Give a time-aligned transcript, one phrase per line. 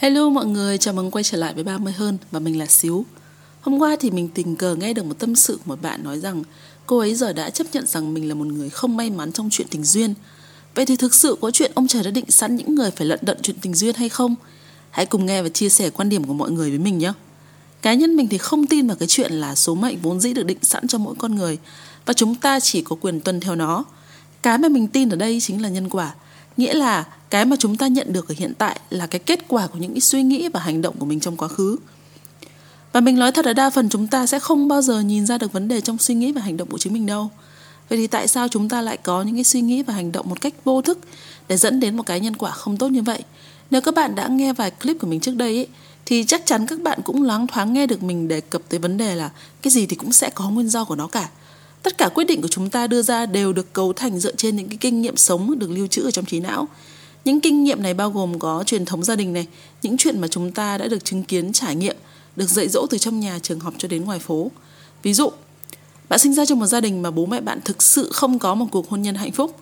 [0.00, 3.04] Hello mọi người, chào mừng quay trở lại với 30 hơn và mình là Xíu.
[3.60, 6.20] Hôm qua thì mình tình cờ nghe được một tâm sự của một bạn nói
[6.20, 6.42] rằng
[6.86, 9.48] cô ấy giờ đã chấp nhận rằng mình là một người không may mắn trong
[9.50, 10.14] chuyện tình duyên.
[10.74, 13.18] Vậy thì thực sự có chuyện ông trời đã định sẵn những người phải lận
[13.22, 14.34] đận chuyện tình duyên hay không?
[14.90, 17.12] Hãy cùng nghe và chia sẻ quan điểm của mọi người với mình nhé.
[17.82, 20.46] Cá nhân mình thì không tin vào cái chuyện là số mệnh vốn dĩ được
[20.46, 21.58] định sẵn cho mỗi con người
[22.06, 23.84] và chúng ta chỉ có quyền tuân theo nó.
[24.42, 26.14] Cái mà mình tin ở đây chính là nhân quả,
[26.60, 29.66] nghĩa là cái mà chúng ta nhận được ở hiện tại là cái kết quả
[29.66, 31.76] của những cái suy nghĩ và hành động của mình trong quá khứ.
[32.92, 35.38] Và mình nói thật là đa phần chúng ta sẽ không bao giờ nhìn ra
[35.38, 37.30] được vấn đề trong suy nghĩ và hành động của chính mình đâu.
[37.88, 40.28] Vậy thì tại sao chúng ta lại có những cái suy nghĩ và hành động
[40.28, 40.98] một cách vô thức
[41.48, 43.22] để dẫn đến một cái nhân quả không tốt như vậy?
[43.70, 45.66] Nếu các bạn đã nghe vài clip của mình trước đây ấy,
[46.06, 48.96] thì chắc chắn các bạn cũng loáng thoáng nghe được mình đề cập tới vấn
[48.96, 49.30] đề là
[49.62, 51.28] cái gì thì cũng sẽ có nguyên do của nó cả.
[51.82, 54.56] Tất cả quyết định của chúng ta đưa ra đều được cấu thành dựa trên
[54.56, 56.68] những cái kinh nghiệm sống được lưu trữ ở trong trí não.
[57.24, 59.46] Những kinh nghiệm này bao gồm có truyền thống gia đình này,
[59.82, 61.96] những chuyện mà chúng ta đã được chứng kiến, trải nghiệm,
[62.36, 64.50] được dạy dỗ từ trong nhà, trường học cho đến ngoài phố.
[65.02, 65.30] Ví dụ,
[66.08, 68.54] bạn sinh ra trong một gia đình mà bố mẹ bạn thực sự không có
[68.54, 69.56] một cuộc hôn nhân hạnh phúc.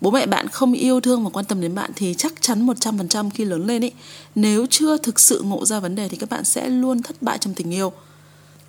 [0.00, 3.30] Bố mẹ bạn không yêu thương và quan tâm đến bạn thì chắc chắn 100%
[3.30, 3.90] khi lớn lên ý,
[4.34, 7.38] nếu chưa thực sự ngộ ra vấn đề thì các bạn sẽ luôn thất bại
[7.38, 7.92] trong tình yêu.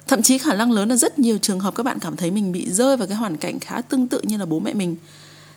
[0.07, 2.51] Thậm chí khả năng lớn là rất nhiều trường hợp các bạn cảm thấy mình
[2.51, 4.95] bị rơi vào cái hoàn cảnh khá tương tự như là bố mẹ mình.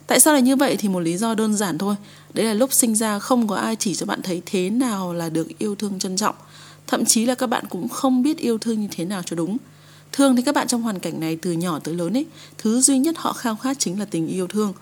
[0.06, 1.94] Tại sao lại như vậy thì một lý do đơn giản thôi.
[2.34, 5.28] Đấy là lúc sinh ra không có ai chỉ cho bạn thấy thế nào là
[5.28, 6.34] được yêu thương trân trọng.
[6.86, 9.56] Thậm chí là các bạn cũng không biết yêu thương như thế nào cho đúng.
[10.12, 12.26] Thường thì các bạn trong hoàn cảnh này từ nhỏ tới lớn ấy,
[12.58, 14.72] thứ duy nhất họ khao khát chính là tình yêu thương.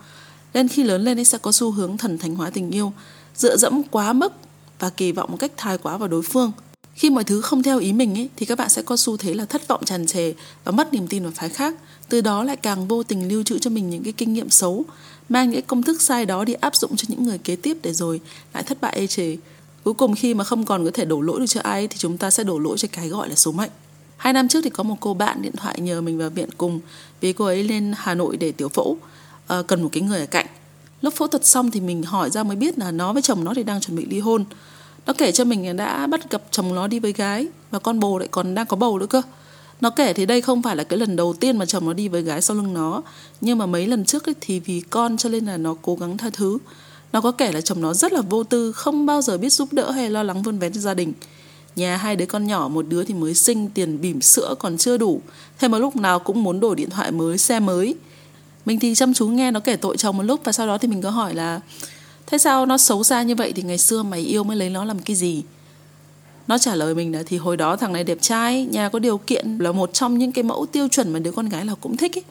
[0.53, 2.93] Nên khi lớn lên ấy sẽ có xu hướng thần thánh hóa tình yêu,
[3.35, 4.33] dựa dẫm quá mức
[4.79, 6.51] và kỳ vọng một cách thái quá vào đối phương.
[6.95, 9.33] Khi mọi thứ không theo ý mình ấy, thì các bạn sẽ có xu thế
[9.33, 11.75] là thất vọng tràn trề và mất niềm tin vào phái khác.
[12.09, 14.85] Từ đó lại càng vô tình lưu trữ cho mình những cái kinh nghiệm xấu,
[15.29, 17.93] mang những công thức sai đó đi áp dụng cho những người kế tiếp để
[17.93, 18.21] rồi
[18.53, 19.37] lại thất bại ê chề.
[19.83, 22.17] Cuối cùng khi mà không còn có thể đổ lỗi được cho ai thì chúng
[22.17, 23.71] ta sẽ đổ lỗi cho cái gọi là số mệnh.
[24.17, 26.79] Hai năm trước thì có một cô bạn điện thoại nhờ mình vào viện cùng
[27.21, 28.97] vì cô ấy lên Hà Nội để tiểu phẫu,
[29.47, 30.45] ờ, cần một cái người ở cạnh.
[31.01, 33.53] Lúc phẫu thuật xong thì mình hỏi ra mới biết là nó với chồng nó
[33.53, 34.45] thì đang chuẩn bị ly hôn.
[35.05, 38.17] Nó kể cho mình đã bắt gặp chồng nó đi với gái và con bồ
[38.17, 39.21] lại còn đang có bầu nữa cơ.
[39.81, 42.07] Nó kể thì đây không phải là cái lần đầu tiên mà chồng nó đi
[42.07, 43.01] với gái sau lưng nó
[43.41, 46.17] Nhưng mà mấy lần trước ấy, thì vì con cho nên là nó cố gắng
[46.17, 46.57] tha thứ.
[47.13, 49.73] Nó có kể là chồng nó rất là vô tư Không bao giờ biết giúp
[49.73, 51.13] đỡ hay lo lắng vun vén cho gia đình.
[51.75, 54.97] Nhà hai đứa con nhỏ Một đứa thì mới sinh tiền bỉm sữa còn chưa
[54.97, 55.21] đủ.
[55.59, 57.95] Thế mà lúc nào cũng muốn đổi điện thoại mới Xe mới.
[58.65, 60.87] Mình thì chăm chú nghe nó kể tội chồng một lúc Và sau đó thì
[60.87, 61.61] mình có hỏi là
[62.27, 64.85] Thế sao nó xấu xa như vậy Thì ngày xưa mày yêu mới lấy nó
[64.85, 65.43] làm cái gì?
[66.47, 69.17] Nó trả lời mình là thì hồi đó thằng này đẹp trai, nhà có điều
[69.17, 71.97] kiện, là một trong những cái mẫu tiêu chuẩn mà đứa con gái là cũng
[71.97, 72.23] thích ấy.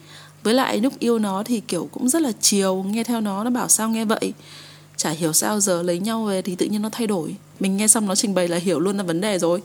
[0.43, 3.49] Với lại lúc yêu nó thì kiểu cũng rất là chiều, nghe theo nó nó
[3.49, 4.33] bảo sao nghe vậy?
[4.97, 7.35] Chả hiểu sao giờ lấy nhau về thì tự nhiên nó thay đổi.
[7.59, 9.61] Mình nghe xong nó trình bày là hiểu luôn là vấn đề rồi.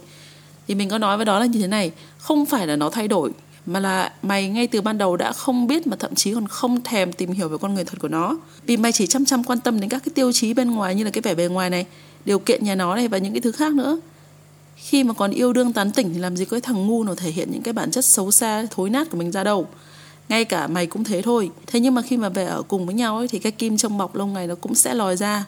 [0.69, 3.09] Thì mình có nói với đó là như thế này, không phải là nó thay
[3.09, 3.31] đổi
[3.73, 6.83] mà là mày ngay từ ban đầu đã không biết mà thậm chí còn không
[6.83, 8.37] thèm tìm hiểu về con người thật của nó.
[8.67, 11.05] Vì mày chỉ chăm chăm quan tâm đến các cái tiêu chí bên ngoài như
[11.05, 11.87] là cái vẻ bề ngoài này
[12.25, 14.01] điều kiện nhà nó này và những cái thứ khác nữa.
[14.77, 17.15] Khi mà còn yêu đương tán tỉnh thì làm gì có cái thằng ngu nào
[17.15, 19.67] thể hiện những cái bản chất xấu xa thối nát của mình ra đâu.
[20.29, 21.51] Ngay cả mày cũng thế thôi.
[21.67, 23.99] Thế nhưng mà khi mà về ở cùng với nhau ấy, thì cái kim trong
[23.99, 25.45] bọc lâu ngày nó cũng sẽ lòi ra.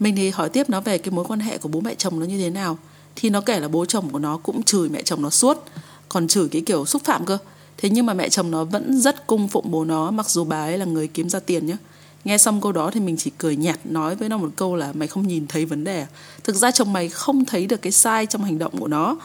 [0.00, 2.26] Mình thì hỏi tiếp nó về cái mối quan hệ của bố mẹ chồng nó
[2.26, 2.78] như thế nào.
[3.16, 5.64] Thì nó kể là bố chồng của nó cũng chửi mẹ chồng nó suốt
[6.12, 7.38] còn chửi cái kiểu xúc phạm cơ.
[7.78, 10.64] Thế nhưng mà mẹ chồng nó vẫn rất cung phụng bố nó, mặc dù bà
[10.64, 11.76] ấy là người kiếm ra tiền nhá.
[12.24, 14.92] Nghe xong câu đó thì mình chỉ cười nhạt nói với nó một câu là,
[14.92, 16.06] mày không nhìn thấy vấn đề à?
[16.44, 19.16] Thực ra chồng mày không thấy được cái sai trong hành động của nó,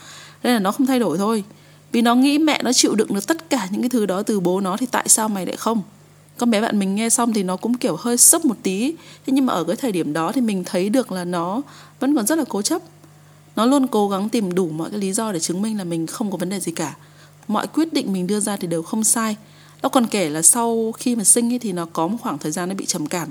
[0.42, 1.44] Nên là nó không thay đổi thôi.
[1.92, 4.40] Vì nó nghĩ mẹ nó chịu đựng được tất cả những cái thứ đó từ
[4.40, 5.82] bố nó thì tại sao mày lại không?
[6.36, 8.92] Con bé bạn mình nghe xong thì nó cũng kiểu hơi sốc một tí.
[9.26, 11.62] Thế nhưng mà ở cái thời điểm đó thì mình thấy được là nó
[12.00, 12.82] vẫn còn rất là cố chấp.
[13.56, 16.06] Nó luôn cố gắng tìm đủ mọi cái lý do để chứng minh là mình
[16.06, 16.96] không có vấn đề gì cả
[17.48, 19.36] Mọi quyết định mình đưa ra thì đều không sai
[19.82, 22.52] nó còn kể là sau khi mà sinh ấy thì nó có một khoảng thời
[22.52, 23.28] gian nó bị trầm cảm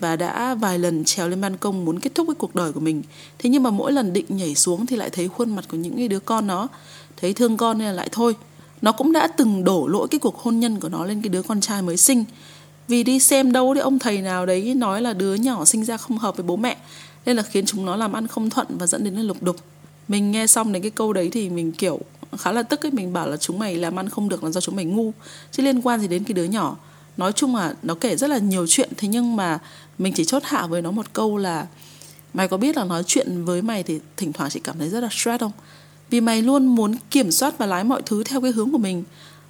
[0.00, 2.80] và đã vài lần trèo lên ban công muốn kết thúc cái cuộc đời của
[2.80, 3.02] mình.
[3.38, 5.96] Thế nhưng mà mỗi lần định nhảy xuống thì lại thấy khuôn mặt của những
[5.96, 6.68] cái đứa con nó,
[7.16, 8.36] thấy thương con nên là lại thôi.
[8.82, 11.42] Nó cũng đã từng đổ lỗi cái cuộc hôn nhân của nó lên cái đứa
[11.42, 12.24] con trai mới sinh.
[12.88, 15.96] Vì đi xem đâu thì ông thầy nào đấy nói là đứa nhỏ sinh ra
[15.96, 16.76] không hợp với bố mẹ,
[17.26, 19.56] nên là khiến chúng nó làm ăn không thuận và dẫn đến là lục đục.
[20.08, 22.00] Mình nghe xong đến cái câu đấy thì mình, kiểu,
[22.38, 24.60] khá là tức ấy, mình bảo là chúng mày làm ăn không được là do
[24.60, 25.12] chúng mày ngu,
[25.52, 26.76] chứ liên quan gì đến cái đứa nhỏ
[27.16, 29.58] nói chung là nó kể rất là nhiều chuyện, thế nhưng mà
[29.98, 31.66] mình chỉ chốt hạ với nó một câu là,
[32.34, 35.00] mày có biết là nói chuyện với mày thì thỉnh thoảng chị cảm thấy rất
[35.00, 35.52] là stress không
[36.10, 39.04] vì mày luôn muốn kiểm soát và lái mọi thứ theo cái hướng của mình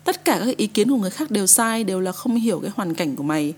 [0.04, 2.70] tất cả các ý kiến của người khác đều sai, đều là không hiểu cái
[2.74, 3.54] hoàn cảnh của mày.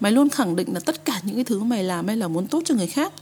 [0.00, 2.46] Mày luôn khẳng định là tất cả những cái thứ mày làm hay là muốn
[2.46, 3.12] tốt cho người khác.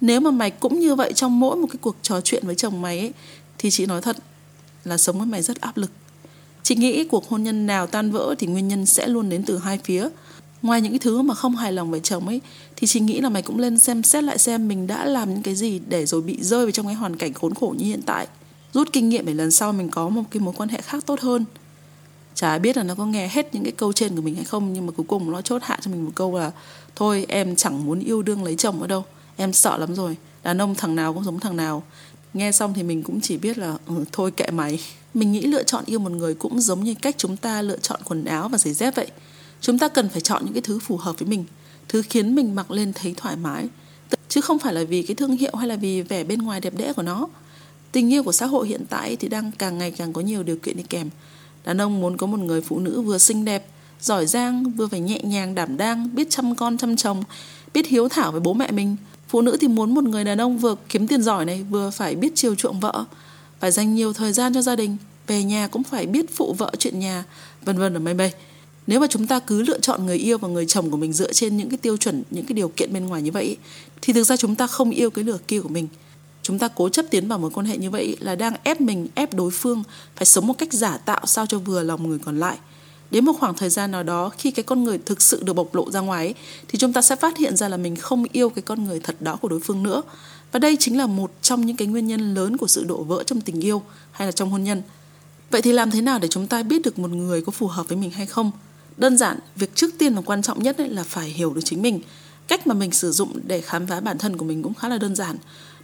[0.00, 2.82] Nếu mà mày cũng như vậy trong mỗi một cái cuộc trò chuyện với chồng
[2.82, 3.12] mày ấy,
[3.58, 4.16] thì chị nói thật
[4.84, 5.90] là sống với mày rất áp lực.
[6.62, 9.58] Chị nghĩ cuộc hôn nhân nào tan vỡ thì nguyên nhân sẽ luôn đến từ
[9.58, 10.08] hai phía.
[10.62, 12.40] Ngoài những cái thứ mà không hài lòng với chồng ấy,
[12.76, 15.42] thì chị nghĩ là mày cũng lên xem xét lại xem mình đã làm những
[15.42, 18.02] cái gì để rồi bị rơi vào trong cái hoàn cảnh khốn khổ như hiện
[18.02, 18.26] tại.
[18.72, 21.20] Rút kinh nghiệm để lần sau mình có một cái mối quan hệ khác tốt
[21.20, 21.44] hơn
[22.40, 24.72] chả biết là nó có nghe hết những cái câu trên của mình hay không
[24.72, 26.50] nhưng mà cuối cùng nó chốt hạ cho mình một câu là
[26.96, 29.04] thôi em chẳng muốn yêu đương lấy chồng ở đâu
[29.36, 31.82] em sợ lắm rồi đàn ông thằng nào cũng giống thằng nào.
[32.34, 34.80] Nghe xong thì mình cũng chỉ biết là ừ, thôi kệ mày.
[35.14, 38.00] Mình nghĩ lựa chọn yêu một người cũng giống như cách chúng ta lựa chọn
[38.04, 39.06] quần áo và giày dép vậy.
[39.60, 41.44] Chúng ta cần phải chọn những cái thứ phù hợp với mình
[41.88, 43.68] thứ khiến mình mặc lên thấy thoải mái
[44.28, 46.72] chứ không phải là vì cái thương hiệu hay là vì vẻ bên ngoài đẹp
[46.76, 47.28] đẽ của nó.
[47.92, 50.56] Tình yêu của xã hội hiện tại thì đang càng ngày càng có nhiều điều
[50.56, 51.10] kiện đi kèm
[51.64, 53.66] đàn ông muốn có một người phụ nữ vừa xinh đẹp,
[54.00, 57.22] giỏi giang, vừa phải nhẹ nhàng, đảm đang, biết chăm con, chăm chồng,
[57.74, 58.96] biết hiếu thảo với bố mẹ mình.
[59.28, 62.14] Phụ nữ thì muốn một người đàn ông vừa kiếm tiền giỏi này, vừa phải
[62.14, 63.04] biết chiều chuộng vợ.
[63.60, 64.96] Phải dành nhiều thời gian cho gia đình,
[65.26, 67.24] về nhà cũng phải biết phụ vợ chuyện nhà,
[67.64, 68.32] vân vân ở mây mây.
[68.86, 71.32] Nếu mà chúng ta cứ lựa chọn người yêu và người chồng của mình dựa
[71.32, 73.56] trên những cái tiêu chuẩn, những cái điều kiện bên ngoài như vậy,
[74.02, 75.88] thì thực ra chúng ta không yêu cái lửa kia của mình
[76.50, 79.08] chúng ta cố chấp tiến vào mối quan hệ như vậy là đang ép mình
[79.14, 79.82] ép đối phương
[80.16, 82.56] phải sống một cách giả tạo sao cho vừa lòng người còn lại.
[83.10, 85.74] Đến một khoảng thời gian nào đó khi cái con người thực sự được bộc
[85.74, 86.34] lộ ra ngoài ấy,
[86.68, 89.16] thì chúng ta sẽ phát hiện ra là mình không yêu cái con người thật
[89.22, 90.02] đó của đối phương nữa.
[90.52, 93.22] Và đây chính là một trong những cái nguyên nhân lớn của sự đổ vỡ
[93.26, 93.82] trong tình yêu
[94.12, 94.82] hay là trong hôn nhân.
[95.50, 97.88] Vậy thì làm thế nào để chúng ta biết được một người có phù hợp
[97.88, 98.50] với mình hay không?
[98.96, 101.82] Đơn giản việc trước tiên và quan trọng nhất ấy là phải hiểu được chính
[101.82, 102.00] mình.
[102.48, 104.98] Cách mà mình sử dụng để khám phá bản thân của mình cũng khá là
[104.98, 105.36] đơn giản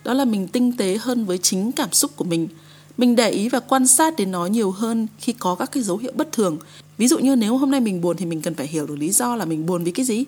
[0.07, 2.49] đó là mình tinh tế hơn với chính cảm xúc của mình.
[2.97, 5.97] Mình để ý và quan sát đến nó nhiều hơn khi có các cái dấu
[5.97, 6.59] hiệu bất thường.
[6.99, 9.11] Ví dụ như nếu hôm nay mình buồn thì mình cần phải hiểu được lý
[9.11, 10.25] do là mình buồn vì cái gì.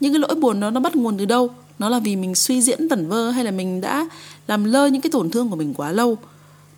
[0.00, 1.50] Những cái lỗi buồn đó nó bắt nguồn từ đâu?
[1.78, 4.08] Nó là vì mình suy diễn vẩn vơ hay là mình đã
[4.46, 6.18] làm lơ những cái tổn thương của mình quá lâu?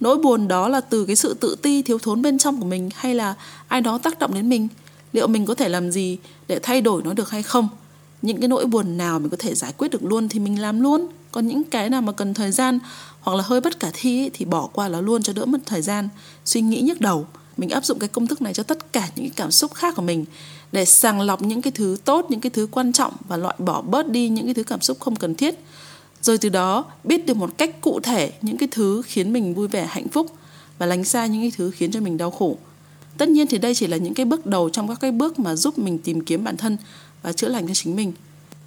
[0.00, 2.90] Nỗi buồn đó là từ cái sự tự ti thiếu thốn bên trong của mình
[2.94, 3.34] hay là
[3.68, 4.68] ai đó tác động đến mình?
[5.12, 7.68] Liệu mình có thể làm gì để thay đổi nó được hay không?
[8.22, 10.80] Những cái nỗi buồn nào mình có thể giải quyết được luôn thì mình làm
[10.80, 11.06] luôn.
[11.32, 12.78] Còn những cái nào mà cần thời gian
[13.20, 15.58] hoặc là hơi bất khả thi ấy, thì bỏ qua nó luôn cho đỡ mất
[15.66, 16.08] thời gian.
[16.44, 17.26] Suy nghĩ nhức đầu.
[17.56, 19.94] Mình áp dụng cái công thức này cho tất cả những cái cảm xúc khác
[19.96, 20.24] của mình
[20.72, 23.80] để sàng lọc những cái thứ tốt những cái thứ quan trọng và loại bỏ
[23.82, 25.54] bớt đi những cái thứ cảm xúc không cần thiết.
[26.22, 29.68] Rồi từ đó biết được một cách cụ thể những cái thứ khiến mình vui
[29.68, 30.26] vẻ hạnh phúc
[30.78, 32.56] và lánh xa những cái thứ khiến cho mình đau khổ
[33.18, 35.56] tất nhiên thì đây chỉ là những cái bước đầu trong các cái bước mà
[35.56, 36.76] giúp mình tìm kiếm bản thân
[37.22, 38.12] và chữa lành cho chính mình.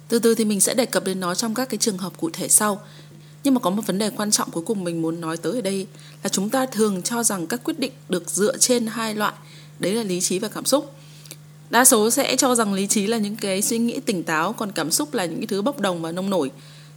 [0.08, 2.30] Từ từ thì mình sẽ đề cập đến nó trong các cái trường hợp cụ
[2.32, 2.80] thể sau.
[3.44, 5.60] Nhưng mà có một vấn đề quan trọng cuối cùng mình muốn nói tới ở
[5.60, 5.86] đây
[6.22, 9.32] là chúng ta thường cho rằng các quyết định được dựa trên hai loại,
[9.78, 10.92] đấy là lý trí và cảm xúc.
[11.70, 14.72] Đa số sẽ cho rằng lý trí là những cái suy nghĩ tỉnh táo, còn
[14.72, 16.50] cảm xúc là những cái thứ bốc đồng và nông nổi.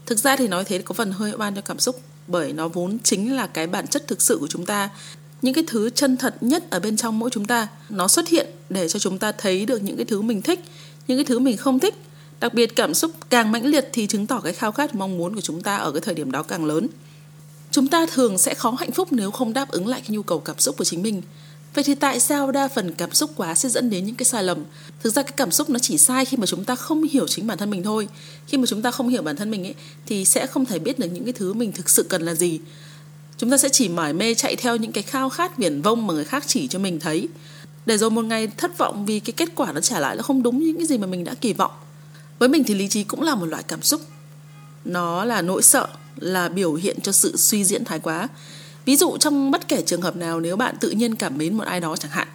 [0.05, 2.97] Thực ra thì nói thế có phần hơi oan cho cảm xúc, bởi nó vốn
[3.03, 4.89] chính là cái bản chất thực sự của chúng ta
[5.45, 8.47] những cái thứ chân thật nhất ở bên trong mỗi chúng ta, nó xuất hiện
[8.69, 10.59] để cho chúng ta thấy được những cái thứ mình thích,
[11.07, 11.95] những cái thứ mình không thích.
[12.39, 15.35] Đặc biệt cảm xúc càng mãnh liệt thì chứng tỏ cái khao khát mong muốn
[15.35, 16.87] của chúng ta ở cái thời điểm đó càng lớn.
[17.71, 20.39] Chúng ta thường sẽ khó hạnh phúc nếu không đáp ứng lại cái nhu cầu
[20.39, 21.21] cảm xúc của chính mình.
[21.73, 24.43] Vậy thì tại sao đa phần cảm xúc quá sẽ dẫn đến những cái sai
[24.43, 24.57] lầm?
[25.03, 27.47] Thực ra cái cảm xúc nó chỉ sai khi mà chúng ta không hiểu chính
[27.47, 28.07] bản thân mình thôi.
[28.47, 29.75] Khi mà chúng ta không hiểu bản thân mình ấy,
[30.05, 32.59] thì sẽ không thể biết được những cái thứ mình thực sự cần là gì
[33.37, 36.13] chúng ta sẽ chỉ mải mê chạy theo những cái khao khát viển vông mà
[36.13, 37.27] người khác chỉ cho mình thấy.
[37.85, 40.43] Để rồi một ngày thất vọng vì cái kết quả nó trả lại nó không
[40.43, 41.71] đúng những cái gì mà mình đã kỳ vọng.
[42.39, 44.01] Với mình thì lý trí cũng là một loại cảm xúc.
[44.85, 45.87] Nó là nỗi sợ,
[46.19, 48.27] là biểu hiện cho sự suy diễn thái quá.
[48.85, 51.63] Ví dụ trong bất kể trường hợp nào, nếu bạn tự nhiên cảm mến một
[51.63, 52.27] ai đó chẳng hạn.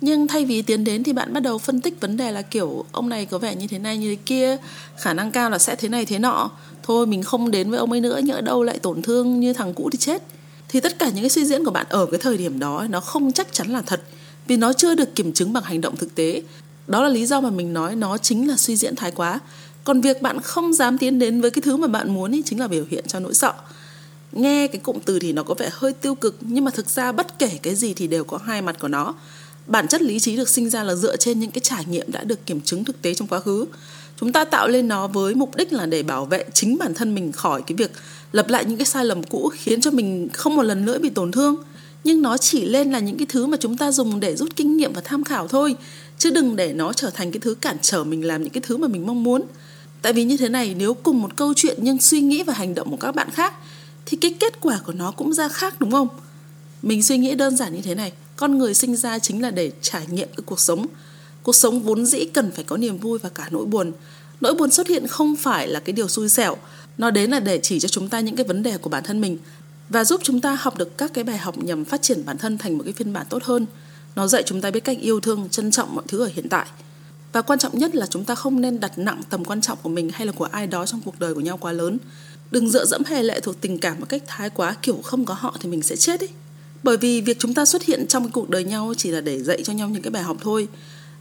[0.00, 2.84] Nhưng thay vì tiến đến thì bạn bắt đầu phân tích vấn đề là kiểu,
[2.92, 4.56] ông này có vẻ như thế này như thế kia,
[4.96, 6.50] khả năng cao là sẽ thế này thế nọ.
[6.82, 9.74] Thôi mình không đến với ông ấy nữa, nhỡ đâu lại tổn thương như thằng
[9.74, 10.22] cũ thì chết
[10.68, 13.00] thì tất cả những cái suy diễn của bạn ở cái thời điểm đó nó
[13.00, 14.02] không chắc chắn là thật.
[14.46, 16.42] Vì nó chưa được kiểm chứng bằng hành động thực tế.
[16.86, 19.40] Đó là lý do mà mình nói nó chính là suy diễn thái quá.
[19.84, 22.60] Còn việc bạn không dám tiến đến với cái thứ mà bạn muốn ấy, chính
[22.60, 23.52] là biểu hiện cho nỗi sợ.
[24.32, 27.12] Nghe cái cụm từ thì nó có vẻ hơi tiêu cực, nhưng mà thực ra
[27.12, 29.14] bất kể cái gì thì đều có hai mặt của nó.
[29.66, 32.24] Bản chất lý trí được sinh ra là dựa trên những cái trải nghiệm đã
[32.24, 33.66] được kiểm chứng thực tế trong quá khứ.
[34.20, 37.14] Chúng ta tạo lên nó với mục đích là để bảo vệ chính bản thân
[37.14, 37.92] mình khỏi cái việc
[38.36, 41.10] lặp lại những cái sai lầm cũ khiến cho mình không một lần nữa bị
[41.10, 41.56] tổn thương.
[42.04, 44.76] Nhưng nó chỉ lên là những cái thứ mà chúng ta dùng để rút kinh
[44.76, 45.76] nghiệm và tham khảo thôi,
[46.18, 48.76] chứ đừng để nó trở thành cái thứ cản trở mình làm những cái thứ
[48.76, 49.42] mà mình mong muốn.
[50.02, 52.74] Tại vì như thế này, nếu cùng một câu chuyện nhưng suy nghĩ và hành
[52.74, 53.54] động của các bạn khác,
[54.06, 56.08] thì cái kết quả của nó cũng ra khác, đúng không?
[56.82, 59.70] Mình suy nghĩ đơn giản như thế này, con người sinh ra chính là để
[59.80, 60.86] trải nghiệm cái cuộc sống.
[61.42, 63.92] Cuộc sống vốn dĩ cần phải có niềm vui và cả nỗi buồn
[64.40, 66.56] nỗi buồn xuất hiện không phải là cái điều xui xẻo.
[66.98, 69.20] Nó đến là để chỉ cho chúng ta những cái vấn đề của bản thân
[69.20, 69.38] mình
[69.88, 72.58] và giúp chúng ta học được các cái bài học nhằm phát triển bản thân
[72.58, 73.66] thành một cái phiên bản tốt hơn.
[74.16, 76.66] Nó dạy chúng ta biết cách yêu thương, trân trọng mọi thứ ở hiện tại.
[77.32, 79.88] Và quan trọng nhất là chúng ta không nên đặt nặng tầm quan trọng của
[79.88, 81.98] mình hay là của ai đó trong cuộc đời của nhau quá lớn.
[82.50, 85.34] Đừng dựa dẫm hay lệ thuộc tình cảm một cách thái quá, kiểu không có
[85.34, 86.28] họ thì mình sẽ chết ấy
[86.86, 89.62] bởi vì việc chúng ta xuất hiện trong cuộc đời nhau chỉ là để dạy
[89.62, 90.68] cho nhau những cái bài học thôi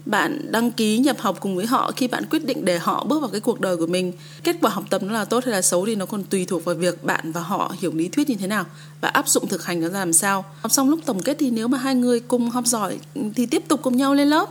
[0.06, 3.20] bạn đăng ký nhập học cùng với họ khi bạn quyết định để họ bước
[3.20, 5.62] vào cái cuộc đời của mình kết quả học tập nó là tốt hay là
[5.62, 8.36] xấu thì nó còn tùy thuộc vào việc bạn và họ hiểu lý thuyết như
[8.36, 8.66] thế nào
[9.02, 10.46] và áp dụng thực hành nó ra làm sao.
[10.62, 12.98] Học xong lúc tổng kết thì nếu mà hai người cùng học giỏi
[13.36, 14.50] thì tiếp tục cùng nhau lên lớp.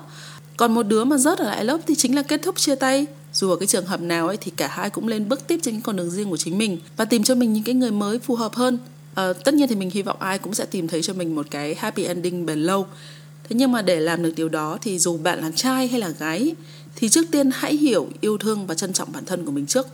[0.56, 3.06] Còn một đứa mà rớt ở lại lớp thì chính là kết thúc chia tay.
[3.32, 5.80] Dù ở cái trường hợp nào ấy thì cả hai cũng lên bước tiếp trên
[5.80, 8.34] con đường riêng của chính mình và tìm cho mình những cái người mới phù
[8.34, 8.78] hợp hơn.
[9.14, 11.46] À, tất nhiên thì mình hy vọng ai cũng sẽ tìm thấy cho mình một
[11.50, 12.86] cái happy ending bền lâu
[13.48, 16.08] thế nhưng mà để làm được điều đó thì dù bạn là trai hay là
[16.08, 16.54] gái,
[16.96, 19.86] thì trước tiên hãy hiểu yêu thương và trân trọng bản thân của mình trước.